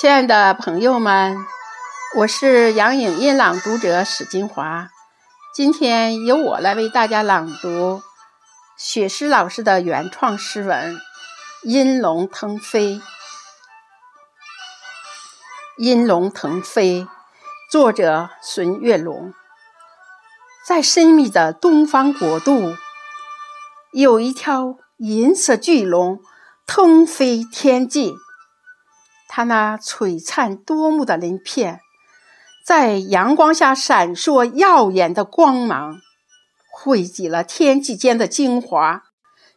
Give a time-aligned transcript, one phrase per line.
[0.00, 1.44] 亲爱的朋友们，
[2.18, 4.90] 我是杨颖音朗读者史金华。
[5.52, 8.00] 今天由我来为大家朗读
[8.76, 10.94] 雪诗老师的原创诗文
[11.64, 12.94] 《阴龙腾飞》。
[15.78, 17.08] 阴龙腾飞，
[17.68, 19.34] 作者孙月龙。
[20.64, 22.76] 在神秘的东方国度，
[23.90, 26.20] 有一条银色巨龙
[26.68, 28.14] 腾飞天际。
[29.38, 31.78] 它那璀璨夺目的鳞片，
[32.66, 36.00] 在阳光下闪烁耀眼的光芒，
[36.72, 39.04] 汇集了天际间的精华。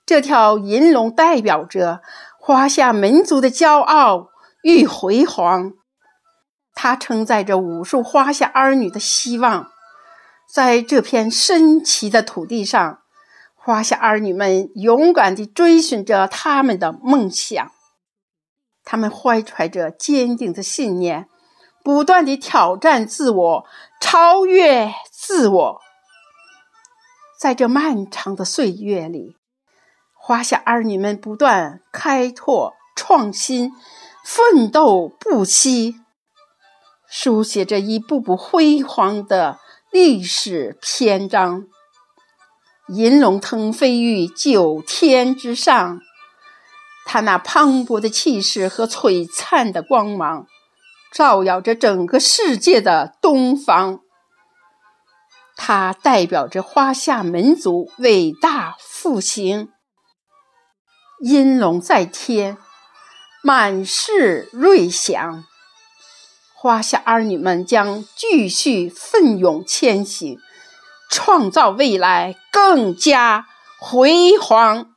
[0.05, 2.01] 这条银龙代表着
[2.39, 4.27] 华夏民族的骄傲
[4.61, 5.73] 与辉煌，
[6.75, 9.71] 它承载着无数华夏儿女的希望。
[10.47, 12.99] 在这片神奇的土地上，
[13.55, 17.71] 华夏儿女们勇敢地追寻着他们的梦想。
[18.91, 21.29] 他们怀揣着坚定的信念，
[21.81, 23.65] 不断地挑战自我，
[24.01, 25.81] 超越自我。
[27.39, 29.37] 在这漫长的岁月里，
[30.13, 33.71] 华夏儿女们不断开拓、创新、
[34.25, 35.95] 奋斗不息，
[37.07, 39.57] 书写着一步步辉煌的
[39.89, 41.63] 历史篇章。
[42.89, 46.01] 银龙腾飞于九天之上。
[47.13, 50.47] 他那磅礴的气势和璀璨的光芒，
[51.11, 53.99] 照耀着整个世界的东方。
[55.57, 59.73] 它代表着华夏民族伟大复兴。
[61.21, 62.57] 音龙在天，
[63.43, 65.43] 满是瑞祥。
[66.55, 70.39] 华夏儿女们将继续奋勇前行，
[71.09, 73.47] 创造未来更加
[73.81, 74.90] 辉煌。